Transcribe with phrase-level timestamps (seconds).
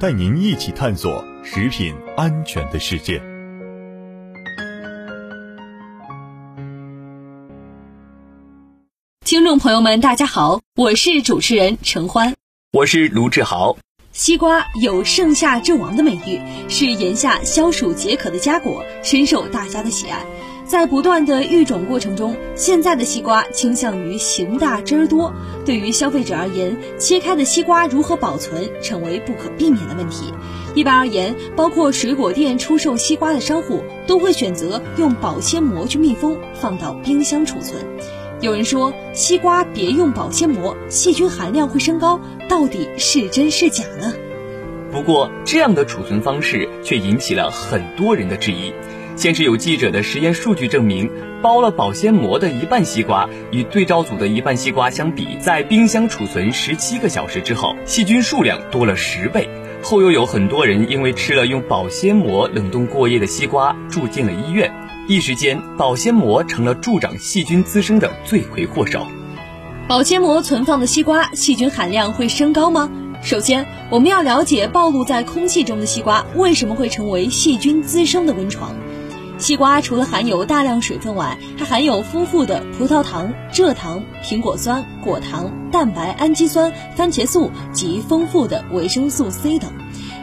[0.00, 3.22] 带您一起探索食品安全的世界。
[9.24, 12.34] 听众朋友们，大家好，我是主持人陈欢，
[12.72, 13.76] 我是卢志豪。
[14.10, 20.24] 西瓜有盛夏之王的美誉，是炎夏消暑解渴的佳果，深受大家的喜爱。
[20.66, 25.32] 在不断的育种过程中，现在的西瓜倾向于形大汁儿多。
[25.64, 30.32] 对于消费者而言，切开的西瓜如何保存成为不可避免的问题。
[30.74, 37.84] 一般而言，包括水果店出售西瓜的商户都会选择用保鲜膜去密封，放到冰箱储存。
[38.40, 44.14] 有人说西瓜别用保鲜膜，细菌含量会升高，到底是真是假呢？
[44.90, 48.72] 不过，这样的储存方式却引起了很多人的质疑。
[49.16, 59.48] 先是有记者的实验数据证明，包了保鲜膜的一半西瓜与对照组的一半西瓜相比，在冰箱储存十七个小时之后，细菌数量多了十倍。
[59.82, 64.72] 后又有很多人因为吃了用保鲜膜冷冻过夜的西瓜，住进了医院。
[65.06, 69.06] 一时间，保鲜膜成了助长细菌滋生的罪魁祸首。
[69.86, 72.90] 保鲜膜存放的西瓜细菌含量会升高吗？
[73.22, 78.74] 首先，我们要了解暴露在空气中的西瓜为什么会成为细菌滋生的温床。
[79.36, 89.72] 西瓜除了含有大量水分外，还含有丰富的葡萄糖、蔗糖、苹果酸、果糖、蛋白氨基酸、番茄素及丰富的维生素 C 等，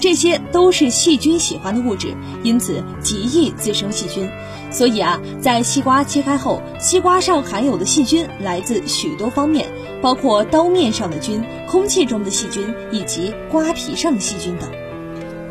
[0.00, 4.28] 这些都是细菌喜欢的物质，因此极易滋生细菌。
[4.70, 9.68] 所以啊，在西瓜切开后，西瓜上含有的细菌来自许多方面，
[10.02, 14.68] 包括刀面上的菌、空气中的细菌以及瓜皮上的细菌等。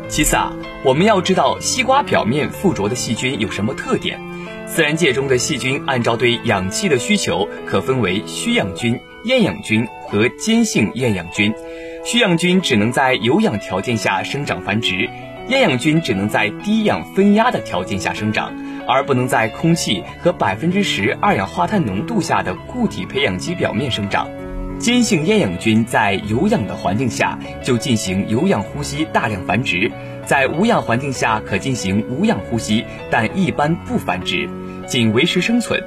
[0.08, 0.52] 其次啊，
[0.84, 4.20] 我们要知道西瓜表面附着的细菌有什么特点。
[4.64, 11.52] 自然界中的细菌按照对氧气的需求，可分为需氧菌、厌氧菌和间性厌氧菌。
[12.04, 15.08] 需氧菌只能在有氧条件下生长繁殖，
[15.48, 18.52] 厌氧菌只能在低氧分压的条件下生长，
[18.86, 24.28] 而不能在空气和百分之十二氧化碳浓度下的固体培养基表面生长。
[24.78, 29.90] 间性厌氧菌在有氧的环境下就进行有氧呼吸，大量繁殖；
[30.26, 34.48] 在无氧环境下可进行无氧呼吸，但一般不繁殖，
[34.86, 35.82] 仅维持生存。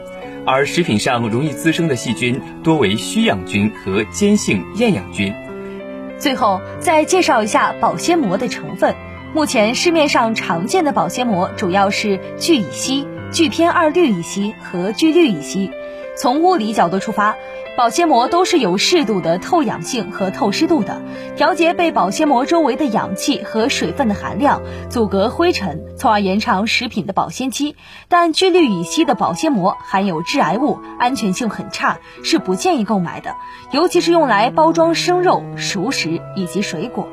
[0.46, 5.34] 而食品上容易滋生的细菌多为需氧菌和间性厌氧菌。
[6.18, 8.96] 最后再介绍一下保鲜膜的成分。
[9.36, 15.70] 目前市面上常见的保鲜膜主要是聚乙烯、聚偏二氯乙烯和聚氯乙烯。
[16.18, 17.38] 从物理角度出发，
[17.80, 21.02] 保鲜膜都是有适度的透氧性和透湿度的，
[21.38, 27.78] 调节被保鲜膜周围的氧气和水分的含量，阻隔灰尘，从而延长食品的保鲜期。
[28.10, 33.38] 但聚氯乙烯的保鲜膜含有致癌物，安全性很差，是不建议购买的，
[33.72, 37.08] 尤其是用来包装生肉、熟食以及水果。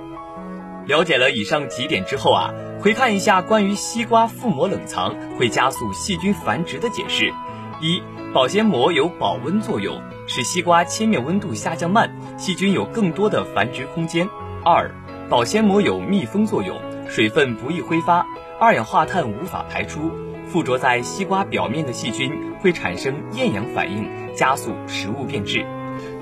[0.89, 2.51] 了解了以上几点之后啊，
[2.81, 7.33] 回看一下关于西瓜覆膜冷藏会加速细菌繁殖的解释：
[7.81, 8.03] 一。
[8.35, 14.29] 保鲜膜有保温作用，使西瓜切面温度下降慢，细菌有更多的繁殖空间。
[14.65, 14.91] 二，
[15.31, 16.79] 保鲜膜有密封作用，
[17.09, 18.27] 水分不易挥发，
[18.61, 20.11] 二氧化碳无法排出，
[20.47, 25.65] 附着在西瓜表面的细菌会产生厌氧反应，加速食物变质。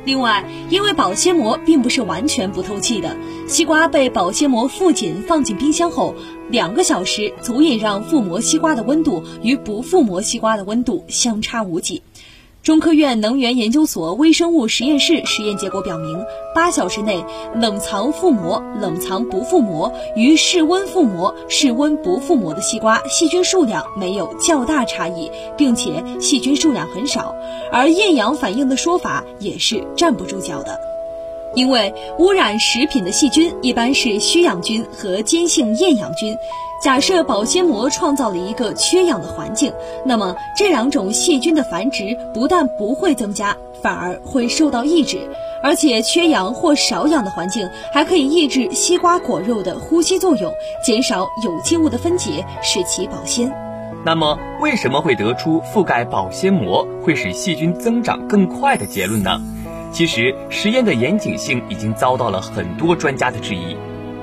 [0.05, 3.17] 另外，因为保鲜膜并不是完全不透气的，
[3.49, 6.15] 西瓜被保鲜膜附紧放进冰箱后，
[6.51, 12.03] 两个小时足以让覆膜西瓜的温度与不覆膜西瓜的温度相差无几。
[12.65, 17.23] 中科院能源研究所微生物实验室实验结果表明，八小时内
[17.55, 27.35] 冷藏覆膜、冷藏不覆膜与室温覆膜、室温不覆膜的西瓜细菌数量没有较大差异，并且细菌数量很少，
[27.71, 30.81] 而厌氧反应的说法也是站不住脚的。
[31.55, 36.35] 因为污染食品的细菌一般是需氧菌和间性厌氧菌。
[36.85, 39.73] 假设保鲜膜创造了一个缺氧的环境，
[40.05, 45.27] 那么这两种细菌的繁殖不但不会增加，反而会受到抑制。
[45.63, 50.53] 而且缺氧或少氧的环境还可以抑制西瓜果肉的呼吸作用，
[50.85, 53.51] 减少有机物的分解，使其保鲜。
[54.05, 59.41] 那么，为什么会得出覆盖保鲜膜会使细菌增长更快的结论呢？
[59.91, 63.75] 其实，实验的严谨性已经遭到了很多专家的质疑。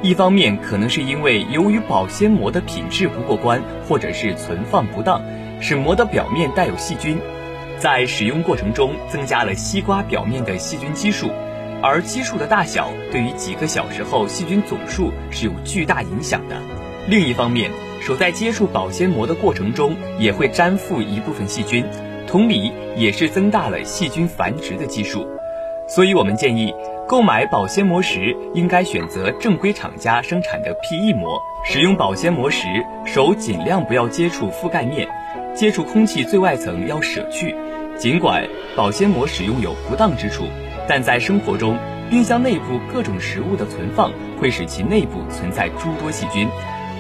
[0.04, 5.22] 一方面可能是因为由于保鲜膜的品质不过关，或者是存放不当，
[5.60, 7.20] 使膜的表面带有细菌，
[7.78, 11.30] 在使用过程中增加了西瓜表面的细菌基数，
[11.84, 16.56] 而基数的大小对于几个小时后细菌总数是有巨大影响的。
[17.08, 17.70] 另一方面，
[18.02, 21.86] 手在接触保鲜膜的过程中也会粘附一部分细菌，
[22.26, 25.28] 同理也是增大了细菌繁殖的基数。
[25.88, 26.74] 所以我们建议。
[27.12, 31.38] 购买保鲜膜时，应该选择正规厂家生产的 PE 膜。
[31.66, 32.66] 使用保鲜膜时，
[33.06, 35.06] 手尽量不要接触覆盖面，
[35.54, 37.54] 接触空气最外层要舍去。
[37.98, 38.48] 尽管
[38.78, 40.46] 保鲜膜使用有不当之处，
[40.88, 41.78] 但在生活中，
[42.10, 44.10] 冰箱内部各种食物的存放
[44.40, 46.48] 会使其内部存在诸多细菌，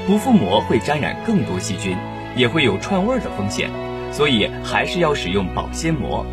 [0.05, 1.95] 不覆膜会沾染更多细菌，
[2.35, 3.69] 也会有串味儿的风险。
[4.11, 6.25] 所以还是要使用保鲜膜。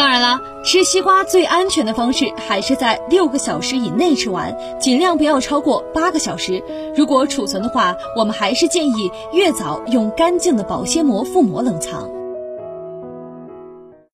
[0.00, 6.64] 当然啦，吃西瓜最安全的方式还是在六个小时以内吃完，尽量不要超过八个小时。
[6.96, 12.08] 如果储存的话，我们还是建议越早用干净的保鲜膜覆膜冷藏。